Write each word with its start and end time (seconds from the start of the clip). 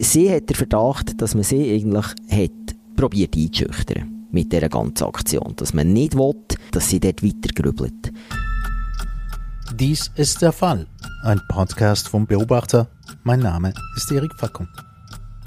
Sie 0.00 0.32
hat 0.32 0.48
den 0.48 0.54
Verdacht, 0.54 1.20
dass 1.20 1.34
man 1.34 1.42
sie 1.42 1.74
eigentlich 1.74 2.06
hat 2.06 2.76
probiert 2.96 3.36
einzuschüchtern 3.36 4.26
mit 4.30 4.52
dieser 4.52 4.68
ganzen 4.68 5.04
Aktion. 5.04 5.54
Dass 5.56 5.74
man 5.74 5.92
nicht 5.92 6.16
will, 6.16 6.34
dass 6.70 6.88
sie 6.88 7.00
dort 7.00 7.22
weiter 7.22 7.52
grübelt. 7.52 8.12
Dies 9.74 10.10
ist 10.14 10.40
der 10.40 10.52
Fall. 10.52 10.86
Ein 11.24 11.40
Podcast 11.48 12.08
vom 12.08 12.26
Beobachter. 12.26 12.88
Mein 13.24 13.40
Name 13.40 13.74
ist 13.96 14.10
Erik 14.12 14.34
Fackung. 14.38 14.68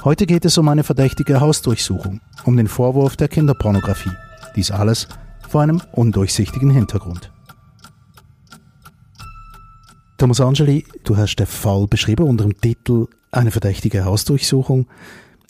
Heute 0.03 0.25
geht 0.25 0.43
es 0.43 0.57
um 0.57 0.67
eine 0.67 0.83
verdächtige 0.83 1.39
Hausdurchsuchung, 1.39 2.19
um 2.43 2.57
den 2.57 2.67
Vorwurf 2.67 3.15
der 3.15 3.29
Kinderpornografie. 3.29 4.11
Dies 4.57 4.69
alles 4.69 5.07
vor 5.47 5.61
einem 5.61 5.81
undurchsichtigen 5.93 6.71
Hintergrund. 6.71 7.31
Thomas 10.17 10.41
Angeli, 10.41 10.85
du 11.05 11.15
hast 11.15 11.37
den 11.37 11.47
Fall 11.47 11.87
beschrieben 11.87 12.27
unter 12.27 12.43
dem 12.43 12.59
Titel 12.59 13.07
Eine 13.31 13.51
verdächtige 13.51 14.03
Hausdurchsuchung. 14.03 14.87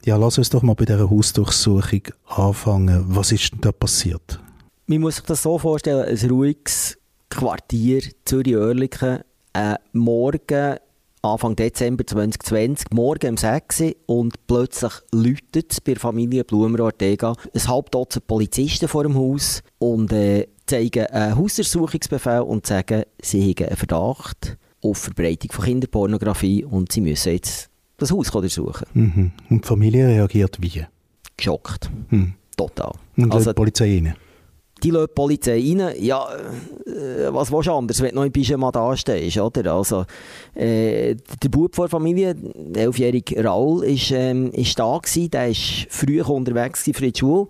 Ja, 0.05 0.15
lass 0.15 0.37
uns 0.37 0.49
doch 0.51 0.61
mal 0.61 0.75
bei 0.75 0.85
dieser 0.85 1.09
Hausdurchsuchung 1.09 2.01
anfangen. 2.27 3.03
Was 3.07 3.31
ist 3.31 3.53
denn 3.53 3.61
da 3.61 3.71
passiert? 3.71 4.39
Man 4.85 5.01
muss 5.01 5.15
sich 5.15 5.25
das 5.25 5.41
so 5.41 5.57
vorstellen, 5.57 6.05
ein 6.05 6.29
ruhiges 6.29 6.97
Quartier 7.29 8.03
Zürich-Oerlikon, 8.25 9.21
äh, 9.53 9.75
morgen, 9.93 10.77
Anfang 11.23 11.55
Dezember 11.55 12.05
2020, 12.05 12.87
morgen 12.91 13.29
um 13.31 13.37
6 13.37 13.81
Uhr 13.81 13.95
und 14.07 14.47
plötzlich 14.47 14.93
läutet 15.11 15.71
es 15.71 15.81
bei 15.81 15.93
der 15.93 16.01
Familie 16.01 16.43
Blumer-Ortega 16.43 17.35
ein 17.53 17.67
halb 17.67 17.91
Dutzend 17.91 18.27
Polizisten 18.27 18.87
vor 18.87 19.03
dem 19.03 19.15
Haus 19.15 19.61
und 19.79 20.11
äh, 20.13 20.47
zeigen 20.65 21.05
einen 21.07 21.37
Hausersuchungsbefehl 21.37 22.41
und 22.41 22.65
sagen, 22.67 23.03
sie 23.21 23.51
haben 23.51 23.67
einen 23.67 23.77
Verdacht 23.77 24.57
auf 24.83 24.97
Verbreitung 24.97 25.51
von 25.51 25.65
Kinderpornografie 25.65 26.65
und 26.65 26.91
sie 26.91 27.01
müssen 27.01 27.33
jetzt 27.33 27.70
das 28.01 28.11
Haus 28.11 28.31
durchsuchen. 28.31 28.87
Mhm. 28.93 29.31
Und 29.49 29.63
die 29.63 29.67
Familie 29.67 30.07
reagiert 30.07 30.57
wie? 30.59 30.85
Geschockt. 31.37 31.89
Mhm. 32.09 32.33
Total. 32.57 32.91
Und 33.17 33.33
Also- 33.33 33.51
die 33.51 33.55
Polizei 33.55 33.95
rein? 33.95 34.15
Die 34.83 34.89
lässt 34.89 35.09
die 35.09 35.13
Polizei 35.13 35.59
rein. 35.77 35.93
Ja, 35.99 36.25
äh, 36.87 37.31
was 37.31 37.51
willst 37.51 37.67
du 37.67 37.71
anders, 37.73 38.01
wenn 38.01 38.09
du 38.09 38.15
noch 38.15 38.25
im 38.25 38.31
Pyjama 38.31 38.71
dastehst, 38.71 39.37
oder? 39.37 39.73
Also, 39.75 40.05
äh, 40.55 41.15
der 41.43 41.49
Bub 41.49 41.75
von 41.75 41.83
der 41.83 41.89
Familie, 41.89 42.33
der 42.35 42.85
elfjährige 42.85 43.43
Raul, 43.43 43.83
ist, 43.83 44.09
ähm, 44.11 44.49
ist 44.53 44.79
da 44.79 44.97
gewesen. 44.97 45.29
Der 45.29 45.49
war 45.49 45.53
früh 45.89 46.21
unterwegs 46.23 46.83
für 46.83 46.91
die 46.93 47.13
Schule. 47.15 47.47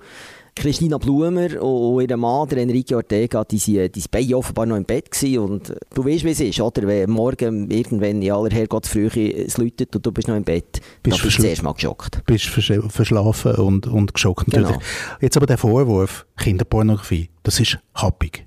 Christina 0.55 0.97
Blumer 0.97 1.61
und 1.61 2.09
ihr 2.09 2.17
Mann, 2.17 2.47
der 2.49 2.59
Enrique 2.59 2.95
Ortega, 2.95 3.44
die 3.44 3.57
die 3.89 3.99
sind 3.99 4.11
beide 4.11 4.38
offenbar 4.38 4.66
noch 4.66 4.75
im 4.75 4.83
Bett 4.83 5.09
gewesen. 5.09 5.39
Und 5.39 5.69
äh, 5.69 5.75
du 5.94 6.05
weißt, 6.05 6.23
wie 6.25 6.31
es 6.31 6.39
ist, 6.41 6.59
oder? 6.59 6.85
Wenn 6.88 7.09
morgen 7.09 7.71
irgendwann 7.71 8.21
in 8.21 8.31
aller 8.31 8.49
Herrgottsfrühe 8.52 9.33
es 9.45 9.57
läutet 9.57 9.95
und 9.95 10.05
du 10.05 10.11
bist 10.11 10.27
noch 10.27 10.35
im 10.35 10.44
Bett, 10.44 10.81
Bist 11.03 11.17
dann 11.17 11.23
bist 11.25 11.38
du 11.38 11.41
zuerst 11.41 11.63
mal 11.63 11.73
geschockt. 11.73 12.22
Bist 12.25 12.45
versch- 12.45 12.89
verschlafen 12.89 13.55
und, 13.55 13.88
und 13.88 14.13
geschockt 14.13 14.47
natürlich. 14.49 14.69
Genau. 14.77 14.81
Jetzt 15.22 15.38
aber 15.38 15.45
der 15.45 15.57
Vorwurf, 15.57 16.25
Kinderpornografie, 16.38 17.29
das 17.44 17.59
ist 17.59 17.79
happig. 17.95 18.45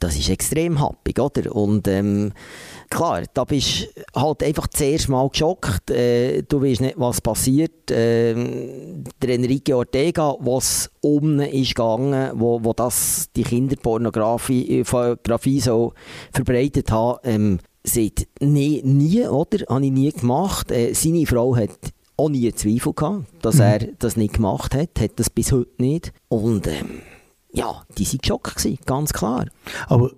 das 0.00 0.16
ist 0.16 0.28
extrem 0.28 0.78
happig, 0.80 1.18
oder? 1.18 1.54
Und 1.54 1.88
ähm, 1.88 2.32
klar, 2.88 3.24
da 3.34 3.44
bist 3.44 3.88
halt 4.14 4.42
einfach 4.42 4.68
zuerst 4.68 5.08
mal 5.08 5.28
geschockt. 5.28 5.90
Äh, 5.90 6.42
du 6.42 6.62
weißt 6.62 6.80
nicht, 6.80 6.98
was 6.98 7.20
passiert. 7.20 7.90
Ähm, 7.90 9.04
der 9.20 9.30
Enrique 9.30 9.74
Ortega, 9.76 10.34
was 10.40 10.90
um 11.00 11.40
ist 11.40 11.74
gegangen, 11.74 12.32
wo, 12.34 12.62
wo 12.62 12.72
das 12.72 13.28
die 13.34 13.44
Kinderpornografie 13.44 14.80
äh, 14.80 15.60
so 15.60 15.92
verbreitet 16.32 16.90
hat, 16.90 17.20
ähm, 17.24 17.58
sagt, 17.84 18.26
nee, 18.40 18.82
nie, 18.84 19.26
oder? 19.26 19.64
Habe 19.68 19.86
ich 19.86 19.92
nie 19.92 20.12
gemacht. 20.12 20.70
Äh, 20.70 20.92
seine 20.94 21.26
Frau 21.26 21.56
hat 21.56 21.70
auch 22.16 22.28
nie 22.28 22.52
Zweifel 22.52 22.92
gehabt, 22.94 23.26
dass 23.42 23.58
er 23.58 23.78
das 23.98 24.16
nicht 24.16 24.34
gemacht 24.34 24.74
hat, 24.74 25.00
hat 25.00 25.12
das 25.16 25.30
bis 25.30 25.52
heute 25.52 25.70
nicht. 25.78 26.12
Und 26.28 26.66
ähm, 26.66 27.02
ja, 27.52 27.82
die 27.96 28.06
waren 28.06 28.18
geschockt, 28.18 28.56
gewesen, 28.56 28.78
ganz 28.86 29.12
klar. 29.12 29.46
Aber 29.88 30.10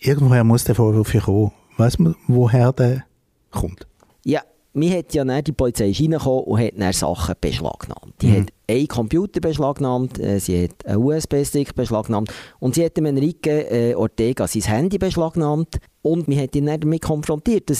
irgendwoher 0.00 0.44
muss 0.44 0.64
der 0.64 0.74
Vorwurf 0.74 1.14
ja 1.14 1.20
kommen. 1.20 1.52
Weiss 1.78 1.98
man, 1.98 2.14
woher 2.26 2.72
der 2.72 3.04
kommt? 3.50 3.86
Ja, 4.24 4.42
mir 4.74 4.98
hat 4.98 5.14
ja 5.14 5.24
dann 5.24 5.42
die 5.42 5.52
Polizei 5.52 5.90
ist 5.90 6.00
reingekommen 6.00 6.44
und 6.44 6.60
hat 6.60 6.72
dann 6.76 6.92
Sachen 6.92 7.34
beschlagnahmt. 7.40 8.14
Die 8.20 8.26
Mhm. 8.26 8.40
hat 8.40 8.48
einen 8.68 8.88
Computer 8.88 9.40
beschlagnahmt, 9.40 10.18
äh, 10.18 10.38
sie 10.40 10.64
hat 10.64 10.84
einen 10.86 11.02
USB-Stick 11.02 11.74
beschlagnahmt 11.74 12.30
und 12.58 12.74
sie 12.74 12.84
hat 12.84 12.96
dem 12.96 13.06
Enrique 13.06 13.46
äh, 13.70 13.94
Ortega 13.94 14.46
sein 14.46 14.62
Handy 14.62 14.98
beschlagnahmt 14.98 15.78
und 16.02 16.28
wir 16.28 16.42
hat 16.42 16.54
ihn 16.54 16.66
dann 16.66 16.80
damit 16.80 17.02
konfrontiert. 17.02 17.70
Äh, 17.70 17.74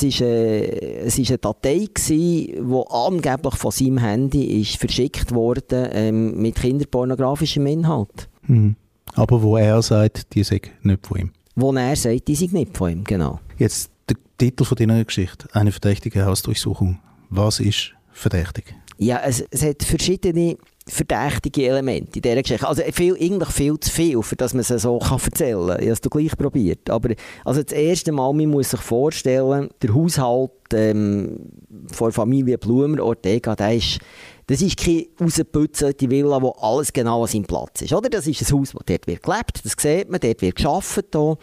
es 1.04 1.18
ist 1.18 1.28
eine 1.30 1.38
Datei 1.38 1.88
die 2.08 2.54
angeblich 2.88 3.54
von 3.56 3.70
seinem 3.70 3.98
Handy 3.98 4.60
ist 4.60 4.76
verschickt 4.76 5.34
wurde 5.34 5.90
ähm, 5.92 6.40
mit 6.40 6.54
kinderpornografischem 6.54 7.66
Inhalt. 7.66 8.28
Mhm. 8.46 8.76
Aber 9.14 9.42
wo 9.42 9.56
er 9.56 9.82
sagt, 9.82 10.34
die 10.34 10.42
sei 10.44 10.60
nicht 10.82 11.06
von 11.06 11.18
ihm. 11.18 11.30
Wo 11.60 11.72
er 11.72 11.96
sagt, 11.96 12.28
die 12.28 12.36
sind 12.36 12.52
nicht 12.52 12.76
von 12.76 12.92
ihm, 12.92 13.02
genau. 13.02 13.40
Jetzt 13.56 13.90
der 14.08 14.16
Titel 14.38 14.62
von 14.64 14.76
deiner 14.76 15.04
Geschichte, 15.04 15.48
eine 15.52 15.72
verdächtige 15.72 16.24
Hausdurchsuchung. 16.24 17.00
Was 17.30 17.58
ist 17.58 17.94
verdächtig? 18.12 18.76
Ja, 18.96 19.20
es, 19.24 19.44
es 19.50 19.64
hat 19.64 19.82
verschiedene 19.82 20.56
verdächtige 20.86 21.66
Elemente 21.66 22.12
in 22.14 22.22
dieser 22.22 22.42
Geschichte. 22.42 22.68
Also 22.68 22.82
viel, 22.92 23.14
eigentlich 23.14 23.48
viel 23.48 23.78
zu 23.80 23.90
viel, 23.90 24.22
für 24.22 24.36
dass 24.36 24.54
man 24.54 24.60
es 24.60 24.68
so 24.68 25.00
kann 25.00 25.18
erzählen 25.18 25.66
kann. 25.66 25.80
Ich 25.80 25.86
habe 25.86 25.92
es 25.92 26.00
gleich 26.00 26.38
probiert. 26.38 26.90
Aber 26.90 27.10
also 27.44 27.60
das 27.60 27.72
erste 27.72 28.12
Mal, 28.12 28.32
man 28.34 28.46
muss 28.46 28.70
sich 28.70 28.80
vorstellen, 28.80 29.68
der 29.82 29.94
Haushalt 29.94 30.52
ähm, 30.72 31.40
von 31.90 32.06
der 32.06 32.12
Familie 32.12 32.58
Blumer, 32.58 33.02
Ortega, 33.02 33.56
der 33.56 33.74
ist, 33.74 33.98
das 34.48 34.62
ist 34.62 34.78
keine 34.78 35.06
rausgeputzelte 35.20 36.10
Villa, 36.10 36.40
wo 36.40 36.50
alles 36.60 36.92
genau 36.92 37.22
an 37.22 37.28
seinem 37.28 37.44
Platz 37.44 37.82
ist. 37.82 37.92
Oder? 37.92 38.08
Das 38.08 38.26
ist 38.26 38.40
ein 38.40 38.58
Haus, 38.58 38.74
wo 38.74 38.80
dort 38.84 39.06
wird 39.06 39.22
gelebt, 39.22 39.60
das 39.62 39.74
sieht 39.78 40.10
man, 40.10 40.20
dort 40.20 40.42
wird. 40.42 40.58
Hier. 40.58 41.38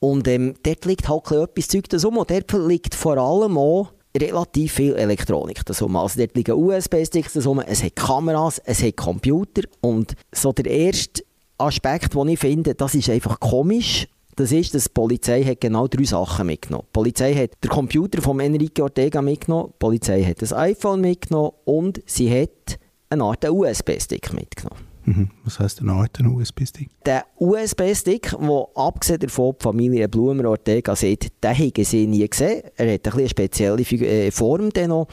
Und 0.00 0.26
ähm, 0.26 0.54
dort 0.62 0.84
liegt 0.86 1.08
halt 1.08 1.30
etwas 1.30 1.68
Zeug 1.68 1.88
das 1.90 2.04
um. 2.04 2.16
Und 2.16 2.30
dort 2.30 2.52
liegt 2.52 2.94
vor 2.94 3.18
allem 3.18 3.58
auch 3.58 3.92
relativ 4.16 4.72
viel 4.72 4.94
Elektronik 4.94 5.64
das 5.66 5.82
um. 5.82 5.94
Also 5.96 6.18
dort 6.18 6.34
liegen 6.34 6.54
USB-Sticks 6.54 7.34
das 7.34 7.46
um, 7.46 7.60
es 7.60 7.84
hat 7.84 7.96
Kameras, 7.96 8.58
es 8.64 8.82
hat 8.82 8.96
Computer. 8.96 9.62
Und 9.82 10.14
so 10.32 10.52
der 10.52 10.66
erste 10.66 11.22
Aspekt, 11.58 12.14
den 12.14 12.28
ich 12.28 12.40
finde, 12.40 12.74
das 12.74 12.94
ist 12.94 13.10
einfach 13.10 13.38
komisch. 13.38 14.08
Das 14.40 14.52
ist, 14.52 14.74
dass 14.74 14.84
die 14.84 14.90
Polizei 14.94 15.44
hat 15.44 15.60
genau 15.60 15.86
drei 15.86 16.04
Sachen 16.04 16.46
mitgenommen. 16.46 16.86
Die 16.88 16.92
Polizei 16.94 17.34
hat 17.34 17.62
den 17.62 17.68
Computer 17.68 18.22
von 18.22 18.40
Enrique 18.40 18.82
Ortega 18.82 19.20
mitgenommen, 19.20 19.68
die 19.74 19.78
Polizei 19.78 20.24
hat 20.24 20.40
das 20.40 20.54
iPhone 20.54 21.02
mitgenommen 21.02 21.50
und 21.66 22.00
sie 22.06 22.30
hat 22.30 22.78
eine 23.10 23.22
Art 23.24 23.46
USB-Stick 23.46 24.32
mitgenommen. 24.32 24.80
Mhm. 25.04 25.30
Was 25.44 25.60
heisst 25.60 25.80
eine 25.82 25.92
Art 25.92 26.18
USB-Stick? 26.18 26.88
Der 27.04 27.26
USB-Stick, 27.36 28.30
der 28.30 28.66
abgesehen 28.76 29.20
davon 29.20 29.56
die 29.58 29.62
Familie 29.62 30.08
Blumer 30.08 30.48
Ortega 30.48 30.96
sieht, 30.96 31.30
den 31.44 31.58
haben 31.58 31.84
sie 31.84 32.06
nie 32.06 32.26
gesehen. 32.26 32.62
Er 32.76 32.94
hat 32.94 33.08
ein 33.08 33.12
eine 33.12 33.28
spezielle 33.28 33.82
äh, 33.82 34.30
Form. 34.30 34.70
Noch. 34.86 35.08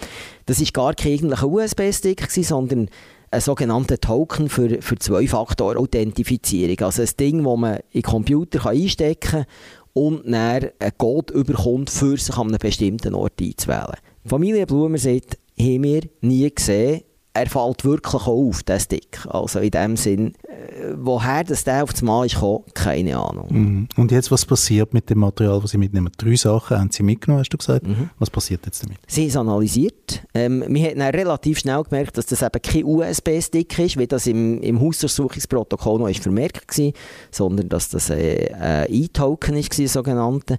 Das 0.45 0.61
war 0.61 0.67
gar 0.71 0.93
kein 0.93 1.11
eigentlicher 1.13 1.49
USB-Stick, 1.49 2.31
sondern 2.31 2.89
ein 3.29 3.41
sogenannter 3.41 3.99
Token 3.99 4.49
für, 4.49 4.81
für 4.81 4.97
Zwei-Faktor-Authentifizierung. 4.97 6.79
Also 6.81 7.01
ein 7.01 7.09
Ding, 7.19 7.43
das 7.43 7.57
man 7.57 7.75
in 7.91 8.01
den 8.01 8.03
Computer 8.03 8.65
einstecken 8.65 9.29
kann 9.29 9.45
und 9.93 10.25
dann 10.25 10.69
einen 10.79 10.97
Code 10.97 11.33
überkommt, 11.33 11.89
für 11.89 12.17
sich 12.17 12.35
an 12.37 12.47
einem 12.47 12.59
bestimmten 12.59 13.13
Ort 13.15 13.41
einzuwählen. 13.41 13.97
Die 14.23 14.29
Familie 14.29 14.65
Blumer 14.65 14.97
sagt, 14.97 15.37
haben 15.59 15.83
wir 15.83 16.01
nie 16.21 16.49
gesehen. 16.53 17.01
Er 17.37 17.47
fällt 17.47 17.85
wirklich 17.85 18.15
auch 18.15 18.27
auf, 18.27 18.63
der 18.63 18.79
Stick. 18.79 19.19
Also 19.29 19.59
in 19.59 19.69
dem 19.69 19.95
Sinn, 19.95 20.33
äh, 20.47 20.93
woher 20.95 21.43
das 21.43 21.63
der 21.63 21.83
auf 21.83 21.91
das 21.91 22.01
Mal 22.01 22.25
ist 22.25 22.33
gekommen, 22.33 22.63
keine 22.73 23.15
Ahnung. 23.15 23.47
Mhm. 23.49 23.87
Und 23.95 24.11
jetzt, 24.11 24.31
was 24.31 24.43
passiert 24.43 24.91
mit 24.93 25.07
dem 25.09 25.19
Material, 25.19 25.61
was 25.61 25.71
Sie 25.71 25.77
mitnehmen? 25.77 26.11
Drei 26.17 26.35
Sachen 26.35 26.79
haben 26.79 26.89
Sie 26.91 27.03
mitgenommen, 27.03 27.41
hast 27.41 27.49
du 27.49 27.57
gesagt. 27.57 27.85
Mhm. 27.85 28.09
Was 28.17 28.31
passiert 28.31 28.65
jetzt 28.65 28.83
damit? 28.83 28.97
Sie 29.05 29.21
haben 29.21 29.27
es 29.29 29.37
analysiert. 29.37 30.23
Ähm, 30.33 30.63
wir 30.67 30.89
haben 30.89 31.01
relativ 31.01 31.59
schnell 31.59 31.83
gemerkt, 31.83 32.17
dass 32.17 32.25
das 32.25 32.41
eben 32.41 32.59
kein 32.59 32.83
USB-Stick 32.83 33.77
ist, 33.77 33.97
wie 33.97 34.07
das 34.07 34.25
im, 34.25 34.59
im 34.61 34.81
Hausdurchsuchungsprotokoll 34.81 35.99
noch 35.99 36.09
ist 36.09 36.23
vermerkt 36.23 36.75
war, 36.79 36.91
sondern 37.29 37.69
dass 37.69 37.89
das 37.89 38.09
äh, 38.09 38.51
ein 38.53 38.87
E-Token 38.89 39.57
ist, 39.57 39.77
ein 39.77 39.87
sogenannte. 39.87 40.57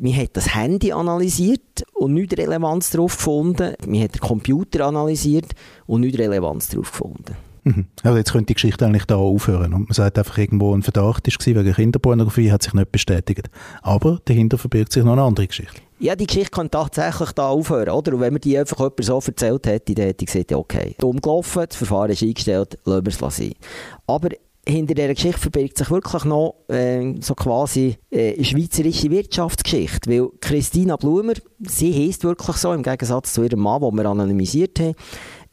Wir 0.00 0.16
haben 0.16 0.28
das 0.32 0.54
Handy 0.54 0.92
analysiert 0.92 1.84
und 1.92 2.14
nichts 2.14 2.38
Relevanz 2.38 2.90
darauf 2.90 3.16
gefunden. 3.16 3.74
Wir 3.86 4.00
haben 4.02 4.12
den 4.12 4.20
Computer 4.20 4.86
analysiert 4.86 5.52
und 5.86 6.00
nichts 6.02 6.18
Relevanz 6.18 6.68
darauf 6.68 6.90
gefunden. 6.90 7.36
Mhm. 7.64 7.86
Also 8.02 8.18
jetzt 8.18 8.32
könnte 8.32 8.46
die 8.46 8.54
Geschichte 8.54 8.84
eigentlich 8.84 9.06
da 9.06 9.16
aufhören. 9.16 9.72
Und 9.72 9.88
man 9.88 9.94
sagt 9.94 10.18
einfach, 10.18 10.36
irgendwo 10.36 10.74
ein 10.74 10.82
Verdacht 10.82 11.26
ist 11.26 11.38
gewesen 11.38 11.60
wegen 11.60 11.74
Kinderpornografie, 11.74 12.52
hat 12.52 12.62
sich 12.62 12.74
nicht 12.74 12.92
bestätigt. 12.92 13.48
Aber 13.82 14.20
dahinter 14.26 14.58
verbirgt 14.58 14.92
sich 14.92 15.02
noch 15.02 15.12
eine 15.12 15.22
andere 15.22 15.46
Geschichte. 15.46 15.80
Ja, 15.98 16.14
die 16.14 16.26
Geschichte 16.26 16.50
kann 16.50 16.70
tatsächlich 16.70 17.32
da 17.32 17.48
aufhören, 17.48 17.88
oder? 17.88 18.12
Und 18.12 18.20
wenn 18.20 18.34
mir 18.34 18.40
die 18.40 18.58
einfach 18.58 18.78
jemand 18.78 19.04
so 19.04 19.22
erzählt 19.24 19.66
hätte, 19.66 19.94
dann 19.94 20.06
hätte 20.06 20.24
ich 20.24 20.32
gesagt, 20.32 20.52
okay, 20.52 20.94
dumm 20.98 21.20
gelaufen, 21.20 21.64
das 21.66 21.76
Verfahren 21.76 22.10
ist 22.10 22.22
eingestellt, 22.22 22.78
lassen 22.84 23.06
wir 23.06 23.28
es 23.28 23.36
sein. 23.36 23.54
Aber 24.06 24.28
hinter 24.66 24.94
dieser 24.94 25.14
Geschichte 25.14 25.40
verbirgt 25.40 25.78
sich 25.78 25.90
wirklich 25.90 26.24
noch 26.24 26.56
äh, 26.68 27.14
so 27.20 27.34
quasi 27.34 27.96
äh, 28.10 28.42
schweizerische 28.42 29.10
Wirtschaftsgeschichte. 29.10 30.10
Weil 30.10 30.28
Christina 30.40 30.96
Blumer, 30.96 31.34
sie 31.60 31.92
heisst 31.92 32.24
wirklich 32.24 32.56
so, 32.56 32.72
im 32.72 32.82
Gegensatz 32.82 33.34
zu 33.34 33.42
ihrem 33.42 33.60
Mann, 33.60 33.82
den 33.82 33.94
wir 33.96 34.06
anonymisiert 34.06 34.80
haben, 34.80 34.94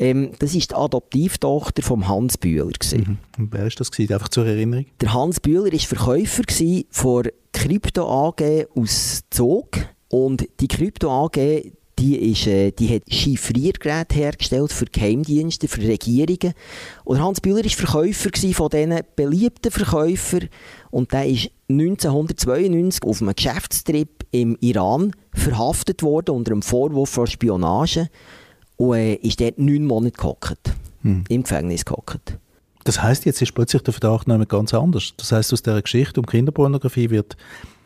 ähm, 0.02 0.32
das 0.40 0.56
ist 0.56 0.72
die 0.72 0.76
Adoptivtochter 0.76 1.84
von 1.84 2.08
Hans 2.08 2.36
Bühler. 2.36 2.72
Mhm. 2.92 3.18
Und 3.38 3.54
wer 3.54 3.62
war 3.62 3.70
das? 3.70 3.92
Gewesen? 3.92 4.14
Einfach 4.14 4.30
zur 4.30 4.48
Erinnerung. 4.48 4.88
Der 5.00 5.14
Hans 5.14 5.40
Bühler 5.40 5.72
war 5.72 5.80
Verkäufer 5.80 6.42
von 6.90 7.28
Krypto 7.54 8.08
AG 8.10 8.66
aus 8.76 9.22
Zog. 9.30 9.78
Und 10.10 10.48
die 10.60 10.68
Krypto 10.68 11.08
AG, 11.12 11.72
die, 12.00 12.32
ist, 12.32 12.48
äh, 12.48 12.72
die 12.72 12.96
hat 12.96 13.04
Chiffriergeräte 13.12 14.16
hergestellt 14.16 14.74
für 14.74 14.86
Geheimdienste, 14.86 15.68
für 15.68 15.84
Regierungen. 15.84 16.56
Und 17.04 17.22
Hans 17.22 17.40
Bühler 17.40 17.64
war 17.64 17.70
Verkäufer 17.70 18.30
von 18.54 18.70
diesen 18.70 19.00
beliebten 19.16 19.72
Verkäufern. 19.72 20.50
Und 20.90 21.14
der 21.14 21.28
ist 21.28 21.52
1992 21.70 23.04
auf 23.04 23.22
einem 23.22 23.36
Geschäftstrip 23.36 24.26
im 24.32 24.58
Iran 24.62 25.12
verhaftet 25.32 26.02
worden 26.02 26.36
unter 26.36 26.54
dem 26.54 26.64
Vorwurf 26.64 27.12
von 27.12 27.28
Spionage 27.28 28.10
und 28.82 28.96
äh, 28.96 29.14
ist 29.16 29.40
dort 29.40 29.60
neun 29.60 29.86
Monate 29.86 30.18
gehockt. 30.18 30.74
Hm. 31.04 31.24
Im 31.30 31.44
Gefängnis 31.44 31.86
gehockt. 31.86 32.38
Das 32.84 33.02
heißt 33.02 33.26
jetzt 33.26 33.42
ist 33.42 33.54
plötzlich 33.54 33.84
der 33.84 33.94
Verdacht 33.94 34.28
noch 34.28 34.48
ganz 34.48 34.74
anders. 34.74 35.14
Das 35.18 35.32
heißt 35.32 35.54
aus 35.54 35.62
dieser 35.62 35.82
Geschichte 35.82 36.20
um 36.20 36.26
Kinderpornografie 36.26 37.12
wird 37.12 37.38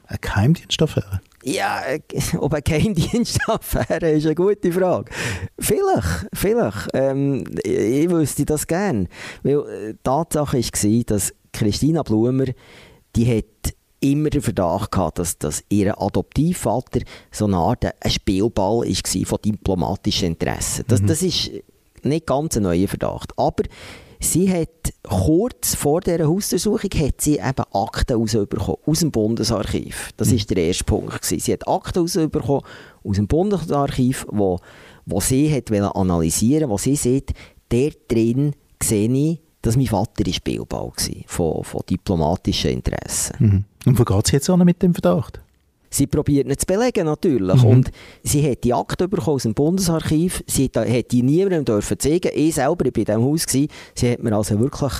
eine 0.08 0.20
Geheimdienstaffäre? 0.20 1.20
Ja, 1.44 1.82
äh, 1.86 2.00
ob 2.38 2.54
eine 2.54 2.62
Geheimdienstaffäre 2.62 4.12
ist 4.12 4.26
eine 4.26 4.36
gute 4.36 4.72
Frage. 4.72 5.12
Vielleicht, 5.60 6.28
vielleicht. 6.34 6.90
Ähm, 6.94 7.44
ich 7.64 8.10
wüsste 8.10 8.46
das 8.46 8.66
gerne. 8.66 9.08
Weil 9.44 9.60
äh, 9.68 9.94
die 9.94 10.00
Tatsache 10.02 10.58
war, 10.58 11.04
dass 11.06 11.34
Christina 11.52 12.04
Blumer, 12.04 12.46
die 13.16 13.38
hat 13.38 13.75
immer 14.12 14.30
den 14.30 14.42
Verdacht 14.42 14.92
gehabt, 14.92 15.20
dass, 15.20 15.38
dass 15.38 15.64
ihr 15.70 16.02
Adoptivvater 16.02 17.02
so 17.32 17.46
eine 17.46 17.58
Art 17.58 17.86
ein 17.86 18.12
Spielball 18.12 18.82
war 18.82 19.26
von 19.26 19.40
diplomatischen 19.44 20.30
Interessen. 20.30 20.86
Das, 20.88 21.02
mhm. 21.02 21.08
das 21.08 21.22
ist 21.22 21.52
nicht 22.04 22.26
ganz 22.26 22.58
ein 22.58 22.64
neuer 22.64 22.88
Verdacht. 22.88 23.32
Aber 23.38 23.64
Sie 24.20 24.52
hat 24.52 24.94
kurz 25.04 25.76
vor 25.76 26.02
dieser 26.02 26.28
Hausdurchsuchung 26.28 26.90
hat 26.96 27.22
sie 27.22 27.36
eben 27.36 27.64
Akten 27.74 28.18
rausbekommen, 28.18 28.78
aus 28.86 29.00
dem 29.00 29.12
Bundesarchiv. 29.12 30.12
Das 30.18 30.30
war 30.30 30.38
mhm. 30.38 30.48
der 30.48 30.58
erste 30.58 30.84
Punkt. 30.84 31.22
Gewesen. 31.22 31.40
Sie 31.40 31.54
hat 31.54 31.68
Akten 31.68 32.00
rausbekommen 32.00 32.62
aus 33.04 33.16
dem 33.18 33.28
Bundesarchiv, 33.28 34.26
wo, 34.32 34.60
wo 35.06 35.20
sie 35.20 35.54
hat 35.54 35.72
analysieren 35.72 36.70
wo 36.70 36.78
sie 36.78 36.96
sieht, 36.96 37.34
der 37.72 37.92
drin 38.08 38.54
sehe 38.82 39.12
ich, 39.12 39.40
dass 39.66 39.78
mein 39.78 39.88
Vater 39.88 40.32
Spielball 40.32 40.92
war 40.92 40.94
von, 41.26 41.64
von 41.64 41.82
diplomatischen 41.90 42.72
Interessen. 42.72 43.36
Mhm. 43.40 43.66
Und 43.86 44.00
wo 44.00 44.04
geht 44.04 44.26
es 44.26 44.32
jetzt 44.32 44.50
an 44.50 44.64
mit 44.64 44.82
dem 44.82 44.94
Verdacht? 44.94 45.42
Sie 45.90 46.08
probiert 46.08 46.48
nicht 46.48 46.62
zu 46.62 46.66
belegen, 46.66 47.06
natürlich. 47.06 47.64
Mhm. 47.64 47.70
Und 47.70 47.92
sie 48.24 48.50
hat 48.50 48.64
die 48.64 48.74
Akte 48.74 49.08
bekommen 49.08 49.36
aus 49.36 49.44
dem 49.44 49.54
Bundesarchiv. 49.54 50.44
Sie 50.46 50.70
hat 50.76 51.12
die 51.12 51.24
niemandem 51.24 51.66
dürfen 51.66 51.98
zeigen. 52.00 52.32
Ich 52.34 52.56
selber, 52.56 52.86
ich 52.86 52.96
war 52.96 53.00
in 53.00 53.06
diesem 53.06 53.24
Haus. 53.24 53.46
Gewesen. 53.46 53.68
Sie 53.96 54.12
hat 54.12 54.22
mir 54.22 54.36
also 54.36 54.60
wirklich 54.60 54.94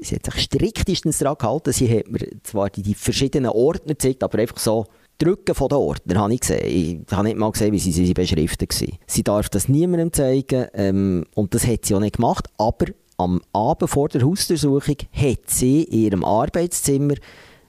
sie 0.00 0.16
hat 0.16 0.24
sich 0.24 0.42
striktestens 0.44 1.18
daran 1.18 1.36
gehalten. 1.38 1.72
Sie 1.72 1.88
hat 1.96 2.08
mir 2.10 2.26
zwar 2.42 2.70
die, 2.70 2.82
die 2.82 2.94
verschiedenen 2.94 3.50
Ordner 3.50 3.94
gezeigt, 3.94 4.24
aber 4.24 4.38
einfach 4.38 4.58
so 4.58 4.86
Drücken 5.18 5.54
von 5.54 5.68
den 5.68 5.78
Ordner 5.78 6.20
habe 6.20 6.34
ich 6.34 6.40
gesehen. 6.40 7.04
Ich 7.06 7.12
habe 7.14 7.28
nicht 7.28 7.36
mal 7.36 7.52
gesehen, 7.52 7.72
wie 7.72 7.78
sie, 7.78 7.92
sie 7.92 8.12
beschriftet 8.12 8.80
waren. 8.80 8.98
Sie 9.06 9.22
darf 9.22 9.48
das 9.48 9.68
niemandem 9.68 10.12
zeigen 10.12 10.66
ähm, 10.74 11.24
und 11.34 11.54
das 11.54 11.66
hat 11.66 11.84
sie 11.84 11.94
auch 11.94 12.00
nicht 12.00 12.16
gemacht. 12.16 12.48
Aber 12.58 12.86
am 13.22 13.40
Abend 13.52 13.90
vor 13.90 14.08
der 14.08 14.22
Hausdurchsuchung 14.22 14.96
hat 15.12 15.48
sie 15.48 15.82
in 15.84 15.98
ihrem 16.00 16.24
Arbeitszimmer 16.24 17.14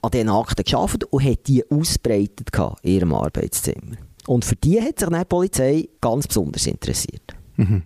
an 0.02 0.10
diesen 0.10 0.28
Akten 0.28 0.64
gearbeitet 0.64 1.04
und 1.04 1.24
hat 1.24 1.46
die 1.46 1.64
ausbreitet 1.70 2.50
in 2.82 2.90
ihrem 2.92 3.14
Arbeitszimmer. 3.14 3.96
Und 4.26 4.44
für 4.44 4.56
die 4.56 4.80
hat 4.80 4.98
sich 4.98 5.08
die 5.08 5.24
Polizei 5.24 5.88
ganz 6.00 6.26
besonders 6.26 6.66
interessiert. 6.66 7.34
Mhm. 7.56 7.82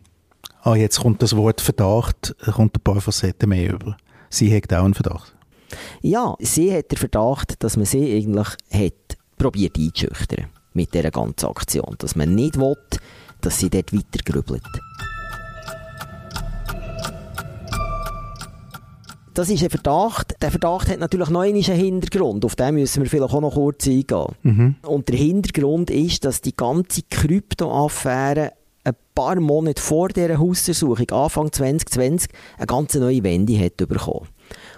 Ah, 0.62 0.74
jetzt 0.74 1.00
kommt 1.00 1.22
das 1.22 1.36
Wort 1.36 1.60
Verdacht, 1.60 2.34
kommt 2.52 2.76
ein 2.76 2.82
paar 2.82 3.00
Facetten 3.00 3.48
mehr 3.48 3.72
über. 3.72 3.96
Sie 4.30 4.54
hat 4.54 4.72
auch 4.72 4.84
einen 4.84 4.94
Verdacht. 4.94 5.34
Ja, 6.00 6.34
sie 6.40 6.74
hat 6.74 6.90
den 6.90 6.98
Verdacht, 6.98 7.62
dass 7.62 7.76
man 7.76 7.86
sie 7.86 8.16
eigentlich 8.16 8.48
hat 8.70 9.18
probiert 9.36 9.78
einzuschüchtern 9.78 10.46
mit 10.74 10.94
dieser 10.94 11.10
ganzen 11.10 11.46
Aktion. 11.46 11.94
Dass 11.98 12.16
man 12.16 12.34
nicht 12.34 12.58
will, 12.58 12.76
dass 13.40 13.58
sie 13.58 13.70
dort 13.70 13.92
weiter 13.92 14.22
grübelt. 14.24 14.62
Das 19.38 19.50
ist 19.50 19.62
ein 19.62 19.70
Verdacht. 19.70 20.34
Der 20.42 20.50
Verdacht 20.50 20.88
hat 20.88 20.98
natürlich 20.98 21.28
noch 21.30 21.42
einen 21.42 21.62
Hintergrund. 21.62 22.44
Auf 22.44 22.56
den 22.56 22.74
müssen 22.74 23.04
wir 23.04 23.08
vielleicht 23.08 23.32
auch 23.32 23.40
noch 23.40 23.54
kurz 23.54 23.86
eingehen. 23.86 24.34
Mhm. 24.42 24.74
Und 24.82 25.08
der 25.08 25.16
Hintergrund 25.16 25.90
ist, 25.90 26.24
dass 26.24 26.40
die 26.40 26.56
ganze 26.56 27.02
Krypto-Affäre 27.08 28.54
ein 28.82 28.96
paar 29.14 29.38
Monate 29.38 29.80
vor 29.80 30.08
dieser 30.08 30.38
Hausversuchung, 30.38 31.08
Anfang 31.10 31.52
2020, 31.52 32.30
eine 32.56 32.66
ganz 32.66 32.94
neue 32.94 33.22
Wende 33.22 33.56
hat 33.60 33.76
bekommen. 33.76 34.26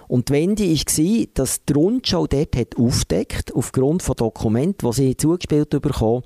Und 0.07 0.29
die 0.29 0.33
Wende 0.33 0.63
war, 0.69 1.27
dass 1.33 1.65
die 1.65 1.73
Rundschau 1.73 2.27
dort 2.27 2.55
hat 2.55 2.77
aufdeckt, 2.77 3.55
aufgrund 3.55 4.03
von 4.03 4.15
Dokumenten, 4.15 4.87
die 4.87 4.95
sie 4.95 5.17
zugespielt 5.17 5.71
bekommen, 5.71 6.21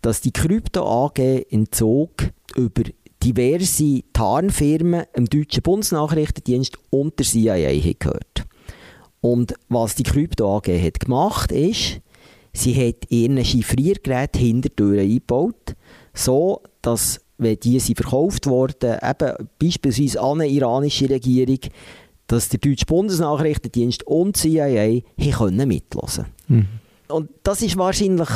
dass 0.00 0.22
die 0.22 0.32
Krypto 0.32 0.86
AG 0.86 1.18
in 1.50 1.70
Zug 1.70 2.12
über 2.56 2.82
diverse 3.22 4.02
Tarnfirmen 4.12 5.04
im 5.14 5.26
deutschen 5.26 5.62
Bundesnachrichtendienst 5.62 6.78
und 6.90 7.18
der 7.18 7.26
CIA 7.26 7.94
gehört. 7.98 8.46
Und 9.20 9.54
was 9.68 9.94
die 9.96 10.04
Krypto 10.04 10.56
AG 10.56 10.68
hat 10.68 11.00
gemacht 11.00 11.52
ist, 11.52 12.00
sie 12.52 12.74
hat 12.74 13.10
ihren 13.10 13.44
Chiffriergerät 13.44 14.36
Hintertüren 14.36 15.00
eingebaut, 15.00 15.74
so 16.14 16.62
dass 16.82 17.20
wenn 17.38 17.58
die 17.58 17.78
sie 17.78 17.94
verkauft 17.94 18.46
wurden, 18.46 18.98
eben 19.00 19.48
beispielsweise 19.60 20.20
an 20.20 20.40
eine 20.40 20.50
iranische 20.50 21.08
Regierung, 21.08 21.60
dass 22.26 22.48
der 22.48 22.58
deutsche 22.58 22.86
Bundesnachrichtendienst 22.86 24.06
und 24.06 24.36
die 24.36 24.50
CIA 24.50 25.00
können 25.36 25.68
mitlesen. 25.68 26.26
Mhm. 26.48 26.66
Und 27.08 27.30
das 27.42 27.62
ist 27.62 27.78
wahrscheinlich 27.78 28.28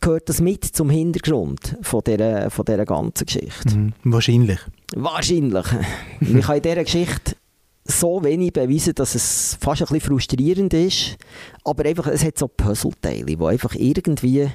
gehört 0.00 0.28
das 0.28 0.40
mit 0.40 0.64
zum 0.64 0.90
Hintergrund 0.90 1.76
von 1.82 2.02
dieser, 2.06 2.50
von 2.50 2.64
dieser 2.64 2.84
ganzen 2.84 3.26
Geschichte. 3.26 3.76
Mhm. 3.76 3.92
Wahrscheinlich. 4.04 4.60
Wahrscheinlich. 4.94 5.66
ich 6.20 6.40
kann 6.40 6.56
in 6.56 6.62
dieser 6.62 6.84
Geschichte 6.84 7.36
so 7.84 8.22
wenig 8.22 8.52
beweisen, 8.52 8.94
dass 8.94 9.14
es 9.14 9.58
fast 9.60 9.82
ein 9.82 9.88
bisschen 9.88 10.00
frustrierend 10.00 10.72
ist. 10.74 11.16
Aber 11.64 11.84
einfach, 11.84 12.06
es 12.06 12.24
hat 12.24 12.38
so 12.38 12.48
Puzzleteile, 12.48 13.24
die 13.24 13.44
einfach 13.44 13.74
irgendwie, 13.74 14.48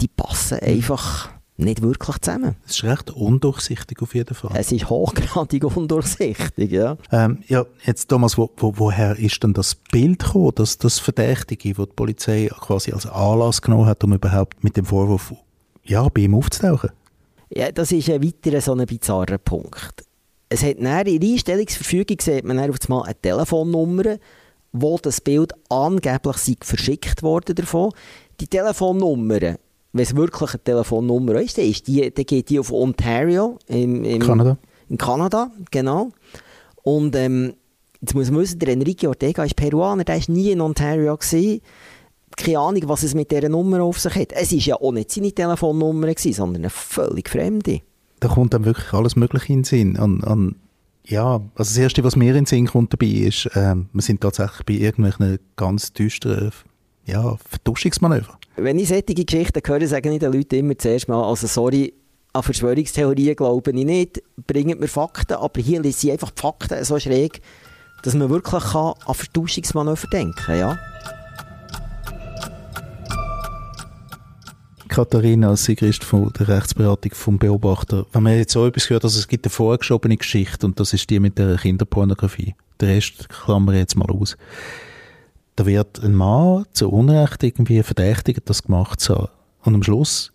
die 0.00 0.08
passen 0.08 0.58
mhm. 0.60 0.68
einfach 0.68 1.30
nicht 1.56 1.82
wirklich 1.82 2.18
zusammen. 2.18 2.56
Es 2.66 2.76
ist 2.76 2.84
recht 2.84 3.10
undurchsichtig 3.10 4.00
auf 4.02 4.14
jeden 4.14 4.34
Fall. 4.34 4.52
Es 4.54 4.72
ist 4.72 4.88
hochgradig 4.88 5.64
undurchsichtig, 5.76 6.72
ja. 6.72 6.96
Ähm, 7.10 7.42
ja, 7.46 7.66
jetzt 7.84 8.08
Thomas, 8.08 8.38
wo, 8.38 8.50
wo, 8.56 8.74
woher 8.76 9.18
ist 9.18 9.42
denn 9.42 9.52
das 9.52 9.74
Bild 9.74 10.20
gekommen, 10.20 10.52
dass 10.54 10.78
das 10.78 10.98
Verdächtige, 10.98 11.74
das 11.74 11.86
die 11.86 11.92
Polizei 11.94 12.50
quasi 12.60 12.92
als 12.92 13.06
Anlass 13.06 13.62
genommen 13.62 13.86
hat, 13.86 14.02
um 14.04 14.12
überhaupt 14.12 14.64
mit 14.64 14.76
dem 14.76 14.86
Vorwurf 14.86 15.34
ja, 15.84 16.08
bei 16.08 16.22
ihm 16.22 16.34
aufzutauchen? 16.34 16.90
Ja, 17.50 17.70
das 17.70 17.92
ist 17.92 18.08
ein 18.08 18.22
weiterer 18.24 18.60
so 18.60 18.72
ein 18.72 18.86
bizarrer 18.86 19.38
Punkt. 19.38 20.04
Es 20.48 20.62
hat 20.62 20.76
in 20.76 20.84
der 20.84 21.06
Einstellungsverfügung 21.06 22.18
sieht 22.20 22.44
man 22.44 22.58
auf 22.58 22.76
einmal 22.88 23.04
eine 23.04 23.20
Telefonnummer, 23.20 24.16
wo 24.72 24.98
das 24.98 25.20
Bild 25.20 25.52
angeblich 25.68 26.58
verschickt 26.62 27.22
wurde 27.22 27.54
davon. 27.54 27.92
Die 28.40 28.46
Telefonnummer 28.46 29.56
wenn 29.92 30.02
es 30.02 30.16
wirklich 30.16 30.50
eine 30.50 30.62
Telefonnummer 30.62 31.40
ist, 31.40 31.58
dann, 31.58 31.66
ist 31.66 31.86
die, 31.86 32.12
dann 32.12 32.24
geht 32.24 32.48
die 32.48 32.58
auf 32.58 32.72
Ontario 32.72 33.58
im, 33.66 34.04
im 34.04 34.20
Kanada. 34.20 34.58
In 34.88 34.98
Kanada, 34.98 35.50
genau. 35.70 36.10
Und 36.82 37.14
ähm, 37.16 37.54
jetzt 38.00 38.14
muss 38.14 38.30
man 38.30 38.40
wissen, 38.40 38.58
der 38.58 38.68
Enrique 38.70 39.08
Ortega 39.08 39.44
ist 39.44 39.56
Peruaner, 39.56 40.04
der 40.04 40.16
war 40.16 40.34
nie 40.34 40.50
in 40.50 40.60
Ontario. 40.60 41.16
Gewesen. 41.16 41.60
Keine 42.36 42.58
Ahnung, 42.58 42.82
was 42.86 43.02
es 43.02 43.14
mit 43.14 43.30
dieser 43.30 43.50
Nummer 43.50 43.82
auf 43.82 44.00
sich 44.00 44.14
hat. 44.14 44.32
Es 44.32 44.52
war 44.52 44.58
ja 44.58 44.76
auch 44.76 44.92
nicht 44.92 45.10
seine 45.10 45.32
Telefonnummer, 45.32 46.06
gewesen, 46.06 46.32
sondern 46.32 46.62
eine 46.62 46.70
völlig 46.70 47.28
fremde. 47.28 47.80
Da 48.20 48.28
kommt 48.28 48.54
dann 48.54 48.64
wirklich 48.64 48.92
alles 48.94 49.16
Mögliche 49.16 49.52
in 49.52 49.58
den 49.58 49.64
Sinn. 49.64 49.96
An, 49.98 50.24
an, 50.24 50.56
ja, 51.04 51.42
also 51.54 51.70
das 51.70 51.76
Erste, 51.76 52.04
was 52.04 52.16
mir 52.16 52.28
in 52.28 52.34
den 52.34 52.46
Sinn 52.46 52.66
kommt 52.66 52.92
dabei, 52.94 53.06
ist, 53.06 53.46
äh, 53.54 53.74
wir 53.92 54.02
sind 54.02 54.22
tatsächlich 54.22 54.64
bei 54.64 54.74
irgendwelchen 54.74 55.38
ganz 55.56 55.92
düsteren 55.92 56.52
ja, 57.06 57.36
Vertuschungsmanöver. 57.48 58.38
Wenn 58.56 58.78
ich 58.78 58.88
solche 58.88 59.14
Geschichten 59.14 59.60
höre, 59.64 59.86
sagen 59.86 60.12
ich 60.12 60.20
den 60.20 60.32
Leuten 60.32 60.56
immer 60.56 60.78
zuerst 60.78 61.08
mal, 61.08 61.22
also 61.22 61.46
sorry, 61.46 61.94
an 62.32 62.42
Verschwörungstheorien 62.42 63.36
glaube 63.36 63.70
ich 63.70 63.84
nicht, 63.84 64.22
bringt 64.46 64.80
mir 64.80 64.88
Fakten, 64.88 65.34
aber 65.34 65.60
hier 65.60 65.82
sind 65.92 66.12
einfach 66.12 66.30
die 66.30 66.40
Fakten 66.40 66.84
so 66.84 66.98
schräg, 66.98 67.40
dass 68.02 68.14
man 68.14 68.30
wirklich 68.30 68.62
kann 68.62 68.94
an 69.06 69.14
Vertuschungsmanöver 69.14 70.08
denken 70.08 70.34
kann, 70.34 70.58
ja. 70.58 70.78
Katharina 74.88 75.56
Sigrist 75.56 76.04
von 76.04 76.30
der 76.38 76.48
Rechtsberatung 76.48 77.12
vom 77.14 77.38
Beobachter. 77.38 78.04
Wenn 78.12 78.24
man 78.24 78.36
jetzt 78.36 78.52
so 78.52 78.66
etwas 78.66 78.90
hört, 78.90 79.04
dass 79.04 79.16
es 79.16 79.26
gibt 79.26 79.46
eine 79.46 79.50
vorgeschobene 79.50 80.18
Geschichte 80.18 80.66
und 80.66 80.78
das 80.78 80.92
ist 80.92 81.08
die 81.08 81.18
mit 81.18 81.38
der 81.38 81.56
Kinderpornografie 81.56 82.54
den 82.82 82.88
Rest 82.90 83.28
klammern 83.28 83.74
wir 83.74 83.80
jetzt 83.80 83.96
mal 83.96 84.10
aus. 84.10 84.36
Da 85.56 85.66
wird 85.66 86.02
ein 86.02 86.14
Mann 86.14 86.64
zu 86.72 86.90
Unrecht 86.90 87.42
irgendwie 87.42 87.82
verdächtigt, 87.82 88.42
das 88.46 88.62
gemacht 88.62 89.00
zu 89.00 89.16
haben. 89.16 89.28
Und 89.64 89.74
am 89.74 89.82
Schluss 89.82 90.32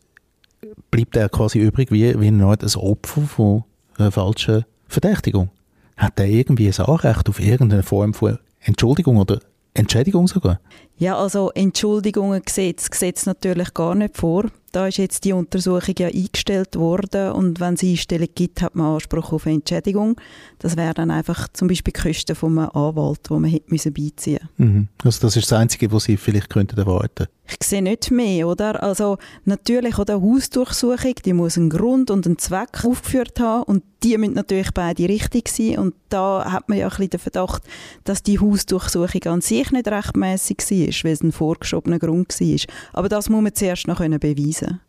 bleibt 0.92 1.16
er 1.16 1.30
quasi 1.30 1.60
übrig 1.60 1.92
wie, 1.92 2.20
wie 2.20 2.28
ein 2.28 2.44
Opfer 2.44 3.22
von 3.22 3.64
einer 3.98 4.12
falschen 4.12 4.66
Verdächtigung. 4.88 5.50
Hat 5.96 6.20
er 6.20 6.28
irgendwie 6.28 6.68
ein 6.68 6.86
Anrecht 6.86 7.28
auf 7.30 7.40
irgendeine 7.40 7.84
Form 7.84 8.14
von 8.14 8.38
Entschuldigung 8.62 9.18
oder 9.18 9.40
Entschädigung 9.74 10.28
sogar? 10.28 10.60
Ja, 10.98 11.18
also 11.18 11.52
Entschuldigungen 11.52 12.42
sieht 12.50 12.80
das 12.80 12.90
Gesetz 12.90 13.26
natürlich 13.26 13.74
gar 13.74 13.94
nicht 13.94 14.18
vor. 14.18 14.46
Da 14.72 14.88
ist 14.88 14.98
jetzt 14.98 15.24
die 15.24 15.34
Untersuchung 15.34 15.96
ja 15.98 16.08
eingestellt 16.08 16.76
worden 16.76 17.32
und 17.32 17.60
wenn 17.60 17.76
es 17.76 17.84
Einstellung 17.84 18.28
gibt, 18.36 18.62
hat 18.62 18.76
man 18.76 18.96
Anspruch 18.96 19.32
auf 19.32 19.46
Entschädigung. 19.46 20.20
Das 20.60 20.76
wäre 20.76 20.94
dann 20.94 21.10
einfach 21.10 21.48
zum 21.54 21.68
Beispiel 21.68 21.94
die 21.94 22.02
Kosten 22.02 22.36
von 22.36 22.60
einem 22.60 22.70
Anwalt, 22.70 23.22
wo 23.30 23.40
man 23.40 23.50
hätte 23.50 23.72
müssen 23.72 23.94
beiziehen 23.94 24.50
mhm. 24.58 24.88
Also 25.04 25.22
das 25.22 25.38
ist 25.38 25.52
das 25.52 25.58
Einzige, 25.58 25.92
was 25.92 26.04
Sie 26.04 26.18
vielleicht 26.18 26.50
könnten 26.50 26.78
erwarten 26.78 27.28
Ich 27.48 27.66
sehe 27.66 27.82
nicht 27.82 28.12
mehr, 28.12 28.48
oder? 28.48 28.84
Also 28.84 29.18
natürlich 29.46 29.98
oder 29.98 30.22
Hausdurchsuchung, 30.22 31.16
die 31.24 31.34
muss 31.34 31.58
einen 31.58 31.70
Grund 31.70 32.12
und 32.12 32.26
einen 32.26 32.38
Zweck 32.38 32.84
aufgeführt 32.84 33.40
haben 33.40 33.64
und 33.64 33.84
die 34.04 34.18
müssen 34.18 34.34
natürlich 34.34 34.72
beide 34.74 35.08
richtig 35.10 35.48
sein 35.48 35.80
und 35.80 35.96
da 36.10 36.52
hat 36.52 36.70
man 36.70 36.78
ja 36.78 36.86
ein 36.86 36.90
bisschen 36.90 37.10
den 37.10 37.20
Verdacht, 37.20 37.64
dass 38.04 38.22
die 38.22 38.40
Hausdurchsuchung 38.40 39.24
an 39.26 39.42
sich 39.42 39.72
nicht 39.72 39.88
rechtmäßig 39.88 40.58
war, 40.60 40.87
weil 40.88 41.14
es 41.14 41.22
ein 41.22 41.32
vorgeschobener 41.32 42.00
Grund 42.00 42.40
war. 42.40 42.74
Aber 42.94 43.10
das 43.10 43.30
muss 43.30 43.42
man 43.42 43.54
zuerst 43.54 43.88
noch 43.88 44.00
beweisen 44.00 44.82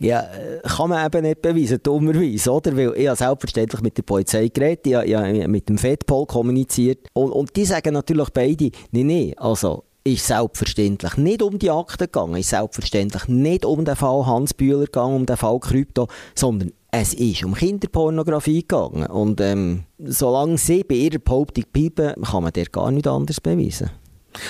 ja, 0.00 0.20
äh, 0.20 0.60
kann 0.62 0.90
man 0.90 1.06
eben 1.06 1.22
nicht 1.22 1.42
beweisen, 1.42 1.80
dummerweise, 1.82 2.52
oder? 2.52 2.76
Weil 2.76 2.92
ich 2.96 3.08
habe 3.08 3.16
selbstverständlich 3.16 3.80
mit 3.80 3.96
der 3.96 4.02
Polizei 4.02 4.48
geredet, 4.48 4.86
ich 4.86 5.14
habe 5.14 5.48
mit 5.48 5.68
dem 5.68 5.78
FEDPOL 5.78 6.26
kommuniziert 6.26 7.08
und, 7.14 7.30
und 7.30 7.56
die 7.56 7.64
sagen 7.64 7.94
natürlich 7.94 8.28
beide, 8.30 8.70
nein, 8.90 9.06
nein, 9.06 9.34
also 9.38 9.84
ist 10.04 10.26
selbstverständlich 10.26 11.16
nicht 11.16 11.42
um 11.42 11.58
die 11.58 11.70
Akte 11.70 12.04
gegangen, 12.04 12.36
ist 12.36 12.50
selbstverständlich 12.50 13.26
nicht 13.26 13.64
um 13.64 13.84
den 13.84 13.96
Fall 13.96 14.26
Hans 14.26 14.54
Bühler 14.54 14.84
gegangen, 14.84 15.16
um 15.16 15.26
den 15.26 15.36
Fall 15.36 15.58
Krypto, 15.58 16.08
sondern 16.34 16.72
es 16.92 17.12
ist 17.12 17.44
um 17.44 17.54
Kinderpornografie 17.54 18.60
gegangen. 18.60 19.06
Und 19.06 19.40
ähm, 19.40 19.84
solange 19.98 20.58
sie 20.58 20.84
bei 20.84 20.94
ihrer 20.94 21.18
Behauptung 21.18 21.64
bleiben, 21.72 22.22
kann 22.22 22.42
man 22.42 22.52
der 22.52 22.66
gar 22.66 22.90
nicht 22.90 23.08
anders 23.08 23.40
beweisen. 23.40 23.90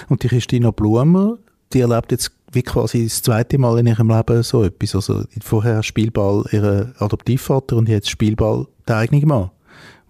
Und 0.09 0.23
die 0.23 0.29
Christina 0.29 0.71
Blumer, 0.71 1.39
die 1.73 1.81
erlebt 1.81 2.13
jetzt 2.13 2.33
wie 2.53 2.63
quasi 2.63 3.05
das 3.05 3.23
zweite 3.23 3.59
Mal 3.59 3.79
in 3.79 3.87
ihrem 3.87 4.09
Leben 4.09 4.43
so 4.43 4.63
etwas. 4.63 4.95
Also 4.95 5.25
vorher 5.43 5.83
Spielball 5.83 6.45
ihre 6.53 6.95
Adoptivvater 6.99 7.77
und 7.77 7.89
jetzt 7.89 8.09
Spielball 8.09 8.67
der 8.87 8.99
eigene 8.99 9.27
Mann, 9.27 9.51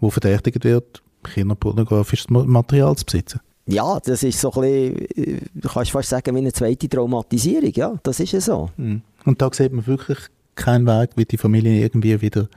der 0.01 0.11
verdächtigt 0.11 0.65
wird, 0.65 1.03
kinderpornografisches 1.25 2.29
Material 2.29 2.95
zu 2.97 3.05
besitzen. 3.05 3.41
Ja, 3.69 3.99
das 3.99 4.23
ist 4.23 4.41
so 4.41 4.53
ein 4.53 4.95
bisschen, 4.95 5.41
du 5.55 5.69
kannst 5.69 5.91
fast 5.91 6.11
sagen, 6.11 6.35
wie 6.37 6.39
eine 6.39 6.53
zweite 6.53 6.89
Traumatisierung. 6.89 7.73
Ja, 7.75 7.95
das 8.03 8.21
ist 8.21 8.33
ja 8.33 8.41
so. 8.41 8.71
Mhm. 8.77 9.03
Und 9.25 9.43
da 9.43 9.51
sieht 9.53 9.73
man 9.73 9.87
wirklich 9.89 10.19
keinen 10.55 10.87
Weg, 10.87 11.11
wie 11.17 11.25
die 11.25 11.37
Familie 11.37 11.83
irgendwie 11.83 12.21
wieder 12.21 12.49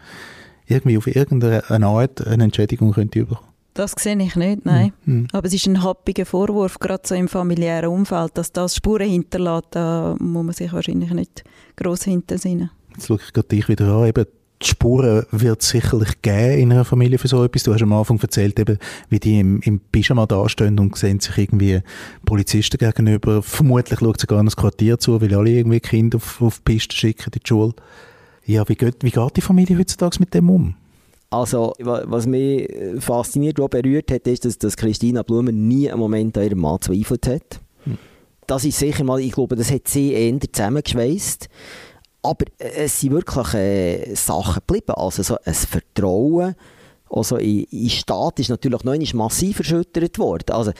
irgendwie 0.67 0.97
auf 0.99 1.07
irgendeine 1.07 1.63
Art 1.87 2.25
eine 2.27 2.43
Entschädigung 2.43 2.91
könnte 2.91 3.25
bekommen. 3.25 3.48
Das 3.79 3.93
sehe 3.97 4.21
ich 4.21 4.35
nicht, 4.35 4.65
nein. 4.65 4.91
Mhm. 5.05 5.29
Aber 5.31 5.47
es 5.47 5.53
ist 5.53 5.65
ein 5.65 5.81
happiger 5.81 6.25
Vorwurf, 6.25 6.79
gerade 6.79 7.03
so 7.05 7.15
im 7.15 7.29
familiären 7.29 7.89
Umfeld, 7.89 8.37
dass 8.37 8.51
das 8.51 8.75
Spuren 8.75 9.09
hinterlässt, 9.09 9.67
da 9.71 10.17
muss 10.19 10.45
man 10.45 10.53
sich 10.53 10.73
wahrscheinlich 10.73 11.11
nicht 11.11 11.45
gross 11.77 12.03
hintersinnen. 12.03 12.71
Jetzt 12.95 13.07
schaue 13.07 13.19
ich 13.25 13.31
gerade 13.31 13.47
dich 13.47 13.69
wieder 13.69 13.87
an, 13.87 14.07
eben 14.07 14.25
die 14.61 14.67
Spuren 14.67 15.25
wird 15.31 15.61
es 15.61 15.69
sicherlich 15.69 16.21
geben 16.21 16.59
in 16.59 16.73
einer 16.73 16.83
Familie 16.83 17.17
für 17.17 17.29
so 17.29 17.41
etwas. 17.41 17.63
Du 17.63 17.73
hast 17.73 17.81
am 17.81 17.93
Anfang 17.93 18.19
erzählt, 18.19 18.59
eben, 18.59 18.77
wie 19.07 19.19
die 19.21 19.39
im, 19.39 19.61
im 19.61 19.79
Pyjama 19.79 20.25
dastehen 20.25 20.77
und 20.77 20.97
sehen 20.97 21.21
sich 21.21 21.37
irgendwie 21.37 21.79
Polizisten 22.25 22.79
gegenüber. 22.79 23.41
Vermutlich 23.41 23.99
schaut 23.99 24.19
sogar 24.19 24.43
das 24.43 24.57
Quartier 24.57 24.99
zu, 24.99 25.21
weil 25.21 25.33
alle 25.33 25.51
irgendwie 25.51 25.79
Kinder 25.79 26.17
auf, 26.17 26.41
auf 26.41 26.57
die 26.57 26.73
Piste 26.73 26.93
schicken 26.93 27.31
in 27.33 27.39
die 27.39 27.47
Schule. 27.47 27.75
Ja, 28.45 28.67
wie 28.67 28.75
geht, 28.75 29.05
wie 29.05 29.11
geht 29.11 29.37
die 29.37 29.41
Familie 29.41 29.77
heutzutage 29.77 30.17
mit 30.19 30.33
dem 30.33 30.49
um? 30.49 30.75
Also, 31.29 31.73
was 31.77 32.25
mich 32.25 32.67
fasziniert 32.99 33.59
und 33.59 33.69
berührt 33.69 34.11
hat, 34.11 34.25
ist, 34.27 34.45
dass, 34.45 34.57
dass 34.57 34.75
Christina 34.75 35.21
Blumer 35.21 35.51
nie 35.51 35.89
einen 35.89 35.99
Moment 35.99 36.37
an 36.37 36.43
ihrem 36.43 36.59
Mann 36.59 36.81
zweifelt 36.81 37.27
hat. 37.27 37.61
Hm. 37.83 37.97
Das 38.47 38.65
ist 38.65 38.79
sicher 38.79 39.03
mal, 39.03 39.19
ich 39.19 39.33
glaube, 39.33 39.55
das 39.55 39.71
hat 39.71 39.87
sie 39.87 40.13
eher 40.13 40.39
zusammengeschweißt. 40.39 41.47
Aber 42.23 42.45
es 42.57 42.99
sind 42.99 43.11
wirklich 43.11 43.53
äh, 43.53 44.15
Sachen 44.15 44.61
geblieben. 44.65 44.93
Also 44.95 45.21
so 45.23 45.37
ein 45.45 45.53
Vertrauen 45.53 46.55
also 47.09 47.37
in, 47.37 47.63
in 47.71 47.89
Staat 47.89 48.39
ist 48.39 48.49
natürlich 48.49 48.83
noch 48.83 49.13
massiv 49.13 49.59
erschüttert 49.59 50.19
worden. 50.19 50.51
Also, 50.51 50.71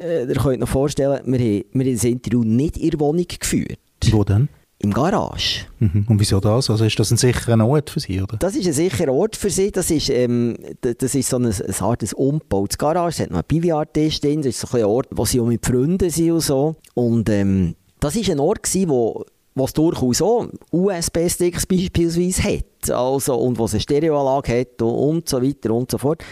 äh, 0.00 0.22
ihr 0.22 0.34
könnt 0.34 0.46
euch 0.46 0.58
noch 0.58 0.68
vorstellen, 0.68 1.20
wir 1.24 1.38
haben, 1.38 1.64
wir 1.72 1.86
haben 1.86 1.94
das 1.94 2.04
Interview 2.04 2.42
nicht 2.42 2.76
in 2.76 2.90
der 2.90 3.00
Wohnung 3.00 3.26
geführt. 3.26 3.78
Wo 4.10 4.24
denn? 4.24 4.48
Im 4.80 4.92
Garage. 4.92 5.66
Mhm. 5.80 6.06
Und 6.08 6.20
wieso 6.20 6.38
das? 6.38 6.70
Also 6.70 6.84
ist 6.84 6.98
das 6.98 7.10
ein 7.10 7.16
sicherer 7.16 7.66
Ort 7.66 7.90
für 7.90 7.98
Sie, 7.98 8.22
oder? 8.22 8.36
Das 8.36 8.54
ist 8.54 8.66
ein 8.66 8.72
sicherer 8.72 9.12
Ort 9.12 9.34
für 9.34 9.50
Sie. 9.50 9.72
Das 9.72 9.90
ist, 9.90 10.08
ähm, 10.08 10.56
das 10.80 11.16
ist 11.16 11.28
so 11.28 11.36
ein, 11.36 11.46
ein 11.46 11.80
hartes 11.80 12.12
umgebautes 12.12 12.78
Garage. 12.78 13.16
Es 13.16 13.20
hat 13.20 13.30
noch 13.30 13.38
einen 13.38 13.60
Billardtisch 13.60 14.20
drin. 14.20 14.42
Das 14.42 14.50
ist 14.50 14.60
so 14.60 14.76
ein 14.76 14.84
Ort, 14.84 15.08
wo 15.10 15.24
Sie 15.24 15.40
auch 15.40 15.46
mit 15.46 15.66
Freunden 15.66 16.10
sind 16.10 16.30
und 16.30 16.40
so. 16.40 16.76
Und 16.94 17.28
ähm, 17.28 17.74
das 17.98 18.14
war 18.14 18.32
ein 18.32 18.38
Ort, 18.38 18.62
gewesen, 18.62 18.88
wo 18.88 19.24
was 19.58 19.72
durchaus 19.72 20.22
auch 20.22 20.46
USB-Sticks 20.70 21.66
beispielsweise 21.66 22.42
hat, 22.44 22.90
also, 22.90 23.34
und 23.34 23.58
was 23.58 23.72
eine 23.72 23.80
Stereoanlage 23.80 24.60
hat 24.60 24.80
und, 24.82 24.90
und 24.90 25.28
so 25.28 25.42
weiter 25.42 25.72
und 25.72 25.90
so 25.90 25.98
fort. 25.98 26.22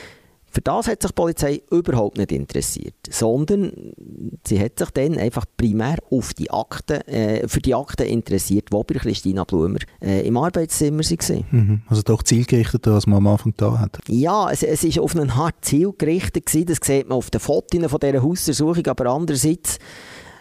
Für 0.57 0.63
das 0.63 0.89
hat 0.89 1.03
sich 1.03 1.11
die 1.11 1.15
Polizei 1.15 1.63
überhaupt 1.71 2.17
nicht 2.17 2.33
interessiert, 2.33 2.95
sondern 3.11 3.93
sie 4.43 4.59
hat 4.59 4.79
sich 4.79 4.89
dann 4.93 5.19
einfach 5.19 5.45
primär 5.55 5.99
auf 6.11 6.33
die 6.33 6.51
Akten, 6.51 7.03
äh, 7.09 7.47
für 7.47 7.61
die 7.61 7.75
Akten 7.75 8.07
interessiert, 8.07 8.71
die 8.73 8.83
bei 8.83 8.95
Christina 8.95 9.45
Blumer 9.45 9.81
äh, 10.01 10.27
im 10.27 10.39
Arbeitszimmer 10.39 11.03
waren. 11.03 11.45
Mhm. 11.51 11.83
Also 11.89 12.01
doch 12.01 12.23
zielgerichteter, 12.23 12.93
als 12.93 13.07
man 13.07 13.19
am 13.19 13.27
Anfang 13.27 13.53
da 13.59 13.79
hat. 13.79 13.99
Ja, 14.09 14.51
es, 14.51 14.63
es 14.63 14.83
ist 14.83 14.99
auf 14.99 15.15
einen 15.15 15.37
hart 15.37 15.57
zielgerichtet 15.61 16.47
gewesen. 16.47 16.69
Das 16.69 16.79
sieht 16.83 17.07
man 17.07 17.19
auf 17.19 17.29
den 17.29 17.43
Fotos 17.43 17.91
von 17.91 18.01
dieser 18.01 18.23
Hausersuchung, 18.23 18.87
aber 18.87 19.11
andererseits 19.11 19.79